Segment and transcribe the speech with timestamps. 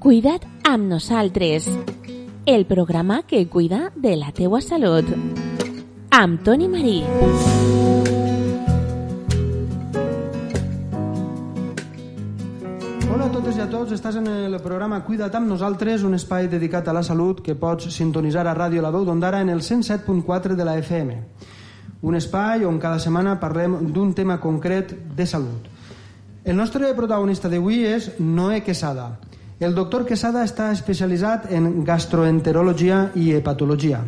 [0.00, 1.66] Cuida't amb nosaltres.
[2.46, 5.04] El programa que cuida de la teua salut.
[6.08, 7.02] Amb Toni Marí.
[13.12, 16.48] Hola a totes i a tots, estàs en el programa Cuida't amb nosaltres, un espai
[16.48, 20.56] dedicat a la salut que pots sintonitzar a Ràdio La Veu d'Ondara en el 107.4
[20.56, 21.22] de la FM.
[22.08, 25.68] Un espai on cada setmana parlem d'un tema concret de salut.
[26.42, 29.18] El nostre protagonista d'avui és Noé Quesada.
[29.60, 33.98] El doctor Quesada està especialitzat en gastroenterologia i hepatologia.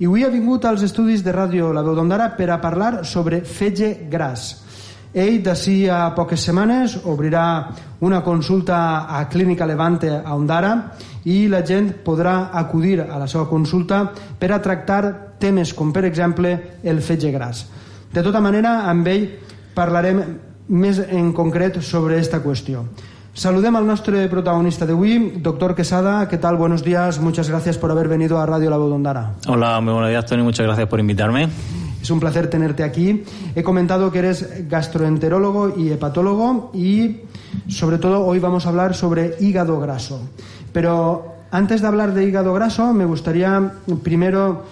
[0.00, 3.42] I avui ha vingut als estudis de Ràdio La Veu d'Ondara per a parlar sobre
[3.44, 4.46] fetge gras.
[5.12, 7.42] Ell, d'ací a poques setmanes, obrirà
[8.00, 10.72] una consulta a Clínica Levante a Ondara
[11.28, 14.06] i la gent podrà acudir a la seva consulta
[14.40, 15.02] per a tractar
[15.36, 17.66] temes com, per exemple, el fetge gras.
[18.08, 19.28] De tota manera, amb ell
[19.76, 20.24] parlarem
[20.68, 22.86] més en concret sobre esta qüestió.
[23.38, 26.26] Saludem al nostre protagonista d'avui, doctor Quesada.
[26.26, 26.56] ¿Qué tal?
[26.56, 27.20] Buenos días.
[27.20, 29.34] Muchas gracias por haber venido a Radio La Voz de Ondara.
[29.46, 30.42] Hola, muy buenos días, Tony.
[30.42, 31.48] Muchas gracias por invitarme.
[32.02, 33.22] Es un placer tenerte aquí.
[33.54, 37.18] He comentado que eres gastroenterólogo y hepatólogo y
[37.68, 40.20] sobre todo hoy vamos a hablar sobre hígado graso.
[40.72, 43.70] Pero antes de hablar de hígado graso me gustaría
[44.02, 44.64] primero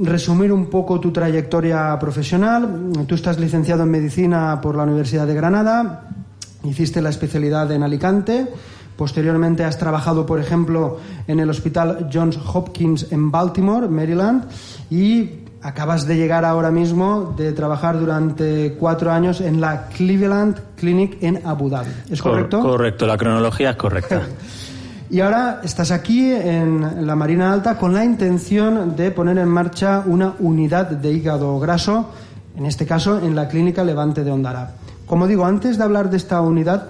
[0.00, 2.92] resumir un poco tu trayectoria profesional.
[3.04, 6.06] Tú estás licenciado en medicina por la Universidad de Granada,
[6.64, 8.48] hiciste la especialidad en Alicante.
[8.96, 14.44] Posteriormente has trabajado, por ejemplo, en el Hospital Johns Hopkins en Baltimore, Maryland,
[14.90, 21.22] y acabas de llegar ahora mismo de trabajar durante cuatro años en la Cleveland Clinic
[21.22, 21.90] en Abu Dhabi.
[22.10, 22.60] ¿Es correcto?
[22.60, 24.22] Cor correcto, la cronología es correcta.
[25.10, 30.02] y ahora estás aquí en la Marina Alta con la intención de poner en marcha
[30.04, 32.10] una unidad de hígado graso,
[32.56, 34.74] en este caso en la Clínica Levante de Ondara.
[35.12, 36.88] Como digo, antes de hablar de esta unidad,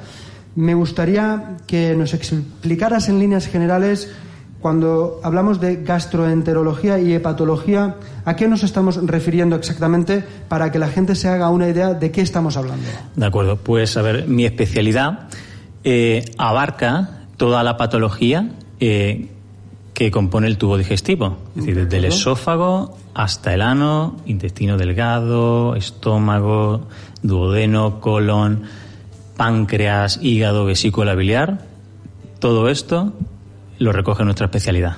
[0.55, 4.15] me gustaría que nos explicaras en líneas generales
[4.61, 10.87] cuando hablamos de gastroenterología y hepatología, ¿a qué nos estamos refiriendo exactamente para que la
[10.87, 12.87] gente se haga una idea de qué estamos hablando?
[13.17, 15.27] De acuerdo, pues a ver, mi especialidad
[15.83, 19.32] eh, abarca toda la patología eh,
[20.03, 25.77] que compone el tubo digestivo, es decir, desde el esófago hasta el ano, intestino delgado,
[25.77, 26.89] estómago,
[27.23, 28.65] duodeno, colon,
[29.37, 31.67] páncreas, hígado, vesícula biliar,
[32.41, 33.13] todo esto
[33.79, 34.97] lo recoge nuestra especialidad.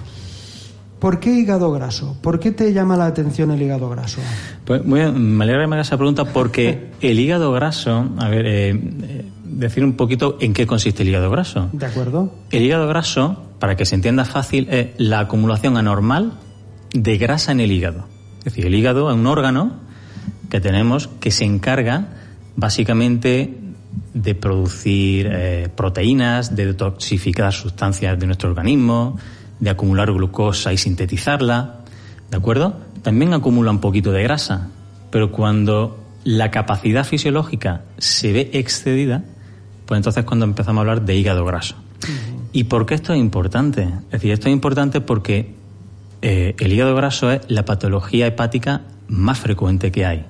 [1.00, 2.16] ¿Por qué hígado graso?
[2.22, 4.22] ¿Por qué te llama la atención el hígado graso?
[4.64, 8.46] Pues muy, me alegra que me hagas esa pregunta porque el hígado graso, a ver,
[8.46, 11.68] eh, decir un poquito en qué consiste el hígado graso.
[11.72, 12.32] De acuerdo.
[12.50, 16.34] El hígado graso, para que se entienda fácil, es la acumulación anormal
[16.92, 18.06] de grasa en el hígado.
[18.40, 19.80] Es decir, el hígado es un órgano
[20.50, 22.08] que tenemos que se encarga
[22.56, 23.58] básicamente
[24.12, 29.18] de producir eh, proteínas, de detoxificar sustancias de nuestro organismo,
[29.60, 31.84] de acumular glucosa y sintetizarla,
[32.30, 32.78] ¿de acuerdo?
[33.00, 34.68] También acumula un poquito de grasa,
[35.10, 39.24] pero cuando la capacidad fisiológica se ve excedida,
[39.86, 41.76] pues entonces es cuando empezamos a hablar de hígado graso.
[42.54, 43.82] ¿Y por qué esto es importante?
[43.82, 45.54] Es decir, esto es importante porque
[46.22, 50.24] eh, el hígado graso es la patología hepática más frecuente que hay.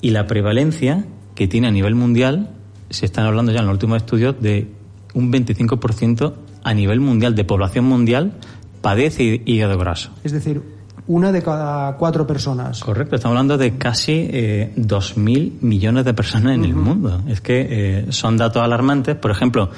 [0.00, 1.04] Y la prevalencia
[1.34, 2.48] que tiene a nivel mundial
[2.88, 4.70] se están hablando ya en los últimos estudios de
[5.12, 6.32] un 25%
[6.64, 8.32] a nivel mundial, de población mundial,
[8.80, 10.12] padece hígado graso.
[10.24, 10.62] Es decir,
[11.06, 12.80] una de cada cuatro personas.
[12.80, 16.68] Correcto, estamos hablando de casi eh, 2.000 millones de personas en uh -huh.
[16.68, 17.22] el mundo.
[17.28, 19.14] Es que eh, son datos alarmantes.
[19.16, 19.70] Por ejemplo,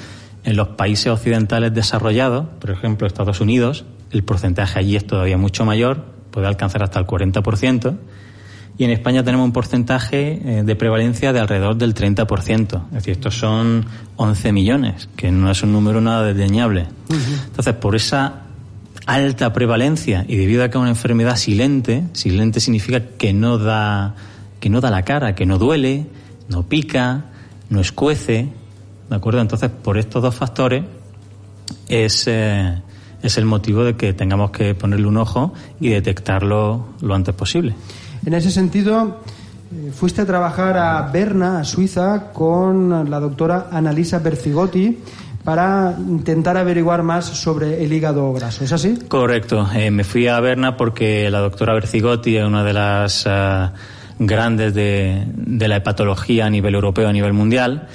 [0.43, 5.65] en los países occidentales desarrollados, por ejemplo Estados Unidos, el porcentaje allí es todavía mucho
[5.65, 7.97] mayor, puede alcanzar hasta el 40%
[8.79, 12.85] y en España tenemos un porcentaje eh, de prevalencia de alrededor del 30%.
[12.87, 13.85] Es decir, estos son
[14.15, 16.87] 11 millones, que no es un número nada desdeñable.
[17.09, 17.45] Uh -huh.
[17.47, 18.43] Entonces, por esa
[19.05, 24.15] alta prevalencia y debido a que es una enfermedad silente, silente significa que no da
[24.61, 26.05] que no da la cara, que no duele,
[26.47, 27.25] no pica,
[27.69, 28.49] no escuece,
[29.09, 29.41] ¿de acuerdo?
[29.41, 30.83] Entonces, por estos dos factores
[31.87, 32.81] es eh,
[33.21, 37.75] es el motivo de que tengamos que ponerle un ojo y detectarlo lo antes posible.
[38.25, 39.19] En ese sentido,
[39.73, 44.99] eh, fuiste a trabajar a Berna, a Suiza, con la doctora Annalisa Berzigotti
[45.43, 48.63] para intentar averiguar más sobre el hígado graso.
[48.63, 48.99] ¿Es así?
[49.07, 49.67] Correcto.
[49.73, 53.69] Eh, me fui a Berna porque la doctora Berzigotti es una de las uh,
[54.19, 57.87] grandes de, de, la hepatología a nivel europeo, a nivel mundial.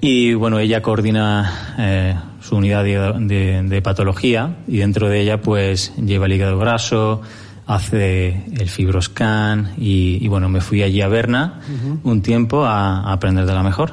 [0.00, 5.42] Y bueno, ella coordina eh, su unidad de, de, de patología y dentro de ella
[5.42, 7.20] pues lleva el hígado graso,
[7.66, 11.98] hace el fibroscan y, y, bueno, me fui allí a Berna uh -huh.
[12.04, 13.92] un tiempo a, a, aprender de la mejor.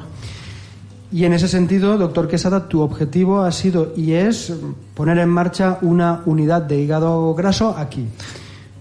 [1.12, 4.52] Y en ese sentido, doctor Quesada, tu objetivo ha sido y es
[4.94, 8.06] poner en marcha una unidad de hígado graso aquí.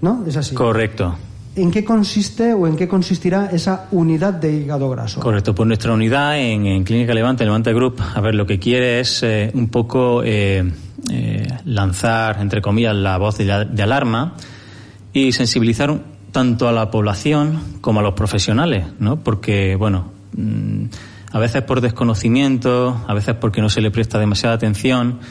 [0.01, 0.23] ¿No?
[0.27, 0.55] Es así.
[0.55, 1.15] Correcto.
[1.57, 5.19] ¿En qué consiste o en qué consistirá esa unidad de hígado graso?
[5.19, 9.23] Correcto, pues nuestra unidad en, Clínica Levante, Levante Group, a ver, lo que quiere es
[9.23, 10.71] eh, un poco eh,
[11.09, 14.35] eh, lanzar, entre comillas, la voz de, alarma
[15.11, 15.99] y sensibilizar
[16.31, 19.23] tanto a la población como a los profesionales, ¿no?
[19.23, 20.83] Porque, bueno, mm,
[21.31, 25.21] a veces por desconocimiento, a veces porque no se le presta demasiada atención,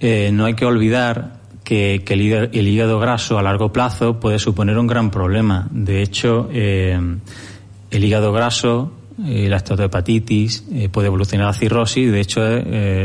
[0.00, 5.10] no hay que olvidar que, el, hígado, graso a largo plazo puede suponer un gran
[5.10, 5.66] problema.
[5.72, 6.96] De hecho, eh,
[7.90, 8.92] el hígado graso,
[9.26, 12.40] eh, la esteatohepatitis, eh, puede evolucionar a cirrosis de hecho,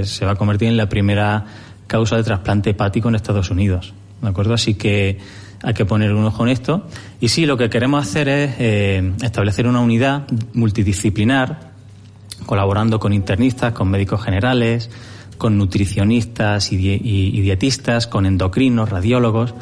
[0.04, 1.44] se va a convertir en la primera
[1.88, 3.96] causa de trasplante hepático en Estados Unidos.
[4.22, 4.54] ¿De acuerdo?
[4.54, 5.18] Así que
[5.64, 6.86] hay que poner un ojo en esto.
[7.20, 11.72] Y sí, lo que queremos hacer es establecer una unidad multidisciplinar,
[12.46, 14.92] colaborando con internistas, con médicos generales,
[15.42, 19.56] con nutricionistas y, dietistas, con endocrinos, radiólogos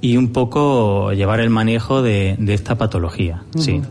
[0.00, 3.42] y un poco llevar el manejo de, esta patología.
[3.56, 3.82] Sí.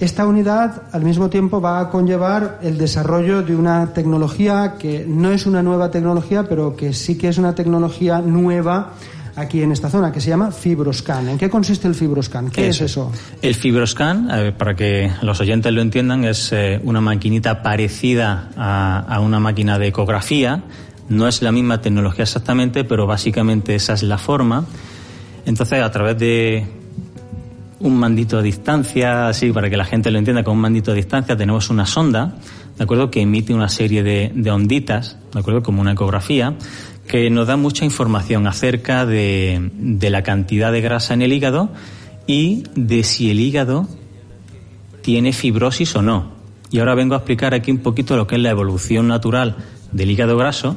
[0.00, 5.32] Esta unidad al mismo tiempo va a conllevar el desarrollo de una tecnología que no
[5.32, 8.94] es una nueva tecnología, pero que sí que es una tecnología nueva
[9.36, 11.28] aquí en esta zona, que se llama Fibroscan.
[11.28, 12.50] ¿En qué consiste el Fibroscan?
[12.50, 13.12] ¿Qué es eso?
[13.42, 19.38] El Fibroscan, para que los oyentes lo entiendan, es eh, una maquinita parecida a, una
[19.38, 20.62] máquina de ecografía.
[21.08, 24.64] No es la misma tecnología exactamente, pero básicamente esa es la forma.
[25.44, 26.66] Entonces, a través de
[27.80, 30.94] un mandito a distancia, así para que la gente lo entienda, con un mandito a
[30.94, 32.34] distancia tenemos una sonda,
[32.76, 33.10] ¿de acuerdo?
[33.10, 35.62] Que emite una serie de, de onditas, ¿de acuerdo?
[35.62, 36.56] Como una ecografía,
[37.06, 39.70] que nos da mucha información acerca de,
[40.00, 41.70] la cantidad de grasa en el hígado
[42.26, 43.88] y de si el hígado
[45.02, 46.34] tiene fibrosis o no.
[46.70, 49.56] Y ahora vengo a explicar aquí un poquito lo que es la evolución natural
[49.92, 50.76] del hígado graso,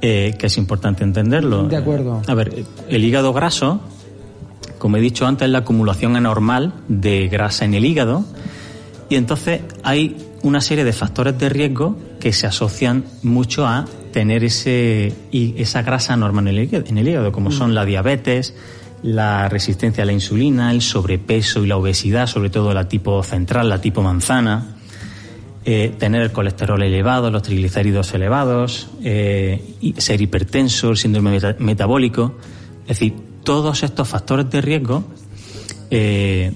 [0.00, 1.64] eh, que es importante entenderlo.
[1.64, 2.22] De acuerdo.
[2.26, 3.80] A ver, el hígado graso,
[4.78, 8.24] como he dicho antes, es la acumulación anormal de grasa en el hígado
[9.12, 14.42] y entonces hay una serie de factores de riesgo que se asocian mucho a tener
[14.42, 18.54] ese, y esa grasa normal en el, hígado, como son la diabetes,
[19.02, 23.68] la resistencia a la insulina, el sobrepeso y la obesidad, sobre todo la tipo central,
[23.68, 24.76] la tipo manzana,
[25.66, 32.36] eh, tener el colesterol elevado, los triglicéridos elevados, eh, ser hipertenso, el síndrome metabólico.
[32.84, 33.12] Es decir,
[33.44, 35.04] todos estos factores de riesgo
[35.90, 36.54] eh,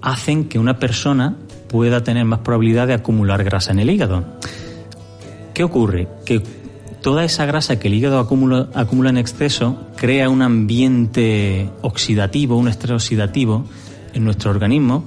[0.00, 4.24] hacen que una persona pueda tener más probabilidad de acumular grasa en el hígado.
[5.54, 6.08] ¿Qué ocurre?
[6.24, 6.42] Que
[7.00, 12.92] toda esa grasa que el hígado acumula, en exceso crea un ambiente oxidativo, un estrés
[12.92, 13.64] oxidativo
[14.14, 15.04] en nuestro organismo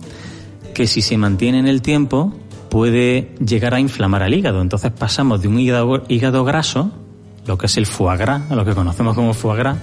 [0.73, 2.33] que si se mantiene en el tiempo
[2.69, 4.61] puede llegar a inflamar al hígado.
[4.61, 6.91] Entonces pasamos de un hígado, hígado graso,
[7.45, 9.77] lo que es el foie gras, lo que conocemos como foie gras,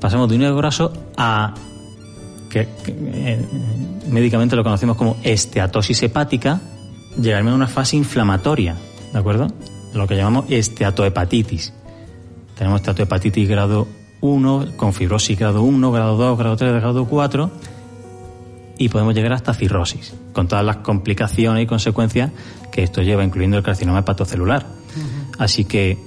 [0.00, 1.54] pasamos de un hígado graso a
[2.48, 3.44] que, eh,
[4.08, 6.60] médicamente lo conocemos como esteatosis hepática,
[7.20, 8.76] llegarme a una fase inflamatoria,
[9.12, 9.48] ¿de acuerdo?
[9.96, 11.72] lo que llamamos esteatohepatitis.
[12.56, 13.88] Tenemos esteatohepatitis grado
[14.20, 17.50] 1, con fibrosis grado 1, grado 2, grado 3, grado 4
[18.78, 22.30] y podemos llegar hasta cirrosis, con todas las complicaciones y consecuencias
[22.70, 24.66] que esto lleva, incluyendo el carcinoma hepatocelular.
[25.38, 25.98] Así que,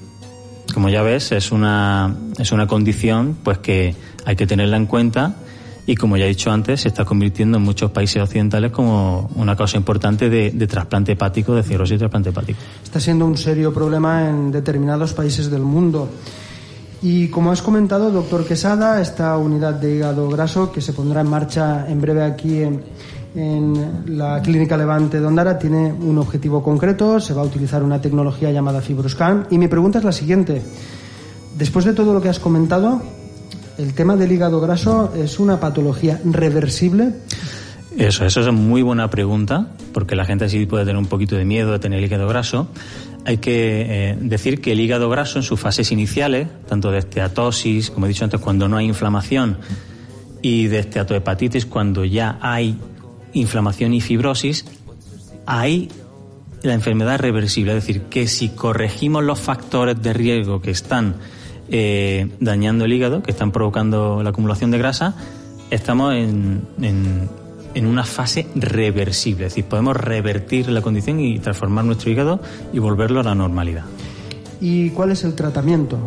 [0.74, 5.36] como ya ves, es una, es una condición pues que hay que tenerla en cuenta
[5.90, 9.56] y como ya he dicho antes, se está convirtiendo en muchos países occidentales como una
[9.56, 12.60] causa importante de, trasplante hepático, de cirrosis y trasplante hepático.
[12.84, 16.08] Está siendo un serio problema en determinados países del mundo.
[17.02, 21.28] Y como has comentado, doctor Quesada, esta unidad de hígado graso que se pondrá en
[21.28, 22.84] marcha en breve aquí en,
[23.34, 28.00] en la Clínica Levante de Ondara tiene un objetivo concreto, se va a utilizar una
[28.00, 29.48] tecnología llamada Fibroscan.
[29.50, 30.62] Y mi pregunta es la siguiente.
[31.58, 33.02] Después de todo lo que has comentado,
[33.80, 37.14] el tema del hígado graso es una patología reversible.
[37.98, 41.46] Eso, eso es muy buena pregunta, porque la gente sí puede tener un poquito de
[41.46, 42.68] miedo de tener hígado graso.
[43.26, 47.90] Hay que eh, decir que el hígado graso en sus fases iniciales, tanto de esteatosis,
[47.90, 49.58] como he dicho antes, cuando no hay inflamación,
[50.42, 52.78] y de esteatohepatitis, cuando ya hay
[53.32, 54.66] inflamación y fibrosis,
[55.46, 55.90] hay
[56.64, 57.78] la enfermedad reversible.
[57.78, 61.16] Es decir, que si corregimos los factores de riesgo que están
[61.72, 65.16] eh, dañando el hígado, que están provocando la acumulación de grasa,
[65.70, 69.46] estamos en, en, una fase reversible.
[69.46, 72.42] Es decir, podemos revertir la condición y transformar nuestro hígado
[72.74, 73.86] y volverlo a la normalidad.
[74.60, 75.98] ¿Y cuál es el tratamiento?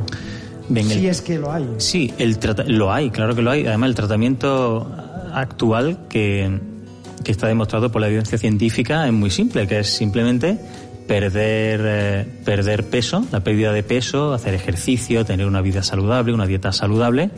[0.74, 1.66] si es que lo hay.
[1.78, 3.66] Sí, el lo hay, claro que lo hay.
[3.66, 4.90] Además, el tratamiento
[5.32, 6.58] actual que,
[7.24, 10.58] que está demostrado por la evidencia científica es muy simple, que es simplemente
[11.06, 16.46] perder, eh, perder peso, la pérdida de peso, hacer ejercicio, tener una vida saludable, una
[16.46, 17.30] dieta saludable,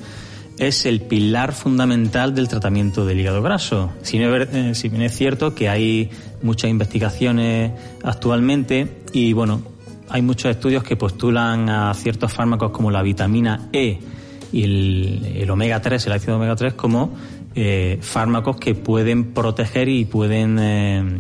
[0.59, 3.93] es el pilar fundamental del tratamiento del hígado graso.
[4.03, 6.11] Si bien, es cierto que hay
[6.43, 9.63] muchas investigaciones actualmente y bueno,
[10.09, 13.99] hay muchos estudios que postulan a ciertos fármacos como la vitamina E
[14.53, 17.13] y el, omega 3, el ácido omega 3, como
[17.57, 21.19] eh, fármacos que pueden proteger y pueden, eh,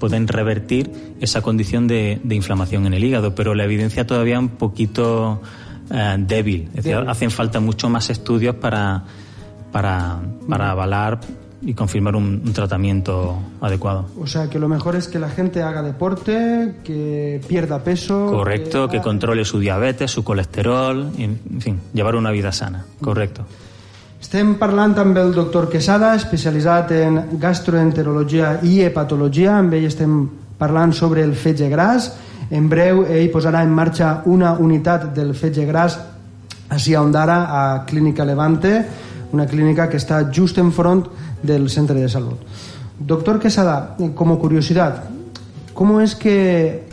[0.00, 0.90] pueden revertir
[1.20, 5.40] esa condición de, inflamación en el hígado, pero la evidencia todavía es un poquito
[5.92, 6.70] eh, débil.
[6.74, 9.04] Es decir, hacen falta mucho más estudios para,
[9.70, 11.20] para, para avalar
[11.62, 14.06] y confirmar un, tratamiento adecuado.
[14.18, 18.26] O sea, que lo mejor es que la gente haga deporte, que pierda peso.
[18.26, 22.86] Correcto, que, controle su diabetes, su colesterol, y, en fin, llevar una vida sana.
[23.00, 23.44] Correcto.
[24.30, 29.56] Estem parlant amb el doctor Quesada, especialitzat en gastroenterologia i hepatologia.
[29.58, 30.12] Amb ell estem
[30.60, 32.06] parlant sobre el fetge gras.
[32.54, 38.24] En breu, ell posarà en marxa una unitat del fetge gras a Ondara, a Clínica
[38.24, 38.84] Levante,
[39.32, 41.02] una clínica que està just enfront
[41.42, 42.38] del centro de salud.
[43.00, 45.10] Doctor Quesada, como curiosidad,
[45.74, 46.86] ¿cómo es que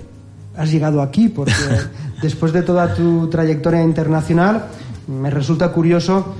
[0.58, 1.30] has llegado aquí?
[1.30, 1.54] Porque
[2.24, 4.66] después de toda tu trayectoria internacional,
[5.08, 6.34] me resulta curioso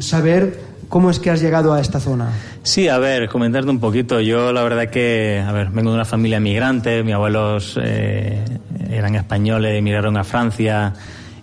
[0.00, 0.58] saber
[0.88, 2.30] cómo es que has llegado a esta zona.
[2.62, 4.20] Sí, a ver, comentarte un poquito.
[4.20, 8.44] Yo la verdad que, a ver, vengo de una familia migrante, mis abuelos eh,
[8.90, 10.92] eran españoles, emigraron a Francia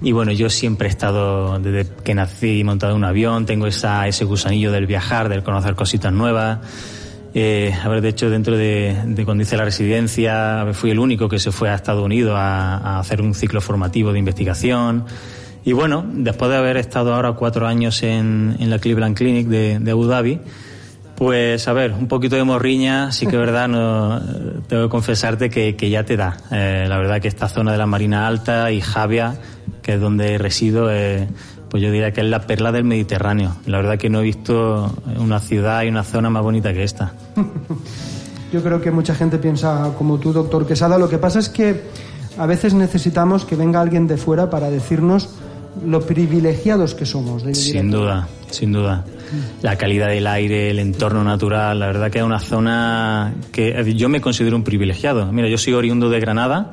[0.02, 4.26] y bueno, yo siempre he estado, desde que nací, montado en un avión, tengo ese
[4.26, 6.60] gusanillo del viajar, del conocer cositas nuevas.
[7.34, 11.30] Eh, a ver, de hecho, dentro de, de, cuando hice la residencia, fui el único
[11.30, 15.06] que se fue a Estados Unidos a hacer un ciclo formativo de investigación.
[15.68, 19.80] Y bueno, después de haber estado ahora cuatro años en, en la Cleveland Clinic de,
[19.80, 20.40] de, Abu Dhabi,
[21.18, 23.68] pues a ver, un poquito de morriña, sí que es verdad,
[24.70, 26.38] tengo que confesarte que, que ya te da.
[26.52, 29.38] Eh, la verdad que esta zona de la Marina Alta y Javia
[29.82, 31.28] que es donde resido, eh,
[31.70, 33.58] pues yo diría que es la perla del Mediterráneo.
[33.66, 37.12] La verdad que no he visto una ciudad y una zona más bonita que esta.
[38.54, 40.98] Yo creo que mucha gente piensa como tú, doctor Quesada.
[40.98, 41.84] Lo que pasa es que
[42.38, 45.30] a veces necesitamos que venga alguien de fuera para decirnos
[45.86, 47.44] lo privilegiados que somos.
[47.54, 49.06] sin duda, sin duda.
[49.62, 54.10] La calidad del aire, el entorno natural, la verdad que es una zona que yo
[54.10, 55.32] me considero un privilegiado.
[55.32, 56.72] Mira, yo soy oriundo de Granada,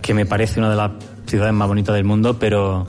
[0.00, 0.92] que me parece una de las
[1.26, 2.86] ciudades más bonitas del mundo, pero,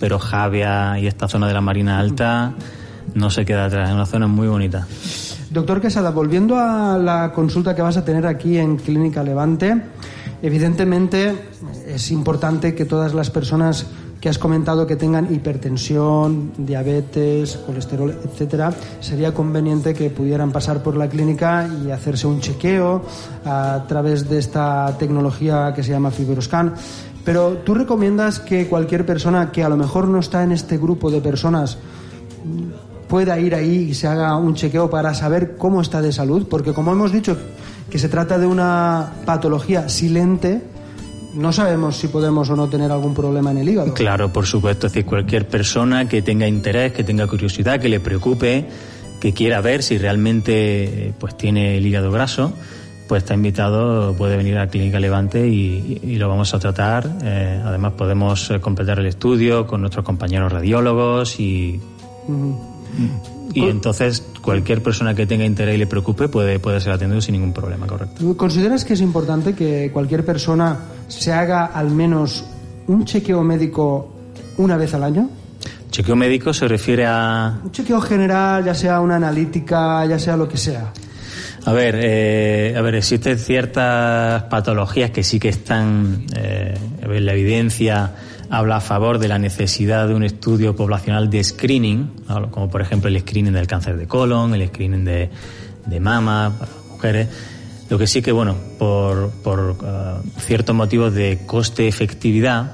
[0.00, 2.54] pero Javia y esta zona de la Marina Alta
[3.14, 4.86] no se queda atrás, es una zona muy bonita.
[5.50, 9.80] Doctor Quesada, volviendo a la consulta que vas a tener aquí en Clínica Levante,
[10.42, 11.34] evidentemente
[11.86, 13.86] es importante que todas las personas
[14.26, 20.96] que has comentado que tengan hipertensión, diabetes, colesterol, etcétera, sería conveniente que pudieran pasar por
[20.96, 23.04] la clínica y hacerse un chequeo
[23.44, 26.74] a través de esta tecnología que se llama Fibroscan.
[27.24, 31.08] Pero tú recomiendas que cualquier persona que a lo mejor no está en este grupo
[31.08, 31.78] de personas
[33.06, 36.72] pueda ir ahí y se haga un chequeo para saber cómo está de salud, porque
[36.72, 37.36] como hemos dicho
[37.88, 40.74] que se trata de una patología silente,
[41.36, 43.94] no sabemos si podemos o no tener algún problema en el hígado.
[43.94, 48.00] Claro, por supuesto, es decir, cualquier persona que tenga interés, que tenga curiosidad, que le
[48.00, 48.66] preocupe,
[49.20, 52.52] que quiera ver si realmente pues tiene el hígado graso,
[53.08, 57.18] pues está invitado, puede venir a la Clínica Levante y, lo vamos a tratar.
[57.22, 61.80] Eh, además podemos eh, completar el estudio con nuestros compañeros radiólogos y,
[63.52, 67.34] y entonces cualquier persona que tenga interés y le preocupe puede, puede ser atendido sin
[67.34, 68.36] ningún problema, correcto.
[68.36, 70.78] ¿Consideras que es importante que cualquier persona
[71.08, 72.44] se haga al menos
[72.86, 74.12] un chequeo médico
[74.58, 75.30] una vez al año?
[75.90, 77.60] Chequeo médico se refiere a...
[77.64, 80.92] Un chequeo general, ya sea una analítica, ya sea lo que sea.
[81.64, 88.12] A ver, eh, a ver, existen ciertas patologías que sí que están, eh, la evidencia
[88.50, 92.10] habla a favor de la necesidad de un estudio poblacional de screening,
[92.50, 95.30] como por ejemplo el screening del cáncer de colon, el screening de,
[95.86, 97.28] de mama para mujeres.
[97.88, 102.72] Lo que sí que, bueno, por, por uh, ciertos motivos de coste-efectividad,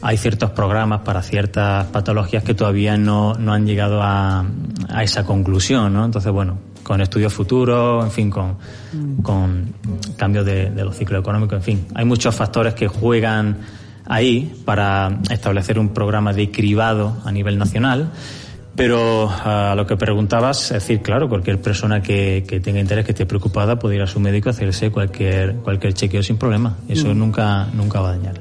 [0.00, 4.46] hay ciertos programas para ciertas patologías que todavía no, no han llegado a,
[4.88, 6.04] a esa conclusión, ¿no?
[6.04, 8.56] Entonces, bueno, con estudios futuros, en fin, con,
[9.22, 9.74] con
[10.16, 11.86] cambios de, los ciclos económicos, en fin.
[11.94, 13.58] Hay muchos factores que juegan
[14.08, 18.10] ahí para establecer un programa de cribado a nivel nacional.
[18.74, 23.10] Pero a lo que preguntabas, es decir, claro, cualquier persona que, que, tenga interés, que
[23.10, 26.76] esté preocupada, puede ir a su médico a hacerse cualquier, cualquier chequeo sin problema.
[26.88, 27.18] Eso mm.
[27.18, 28.34] nunca, nunca va a dañar.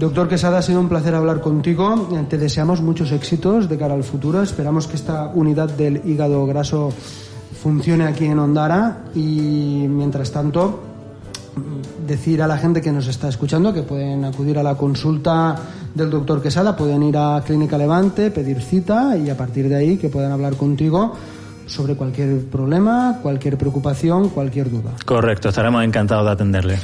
[0.00, 2.08] Doctor Quesada, ha sido un placer hablar contigo.
[2.28, 4.42] Te deseamos muchos éxitos de cara al futuro.
[4.42, 6.92] Esperamos que esta unidad del hígado graso
[7.62, 10.91] funcione aquí en Ondara y mientras tanto
[12.06, 15.56] decir a la gente que nos está escuchando que pueden acudir a la consulta
[15.94, 19.96] del doctor Quesada, pueden ir a Clínica Levante, pedir cita y a partir de ahí
[19.96, 21.14] que puedan hablar contigo
[21.66, 24.92] sobre cualquier problema, cualquier preocupación, cualquier duda.
[25.04, 26.78] Correcto, estaremos encantados de atenderle.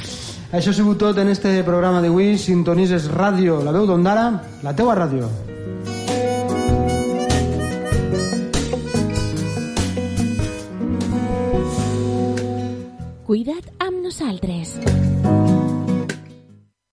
[0.49, 2.33] Això ha sigut tot en este programa d'avui.
[2.41, 4.31] Sintonises ràdio, la veu d'Ondara,
[4.65, 5.29] la teua ràdio.
[13.29, 13.78] Cuida't
[14.09, 15.18] amb nosaltres.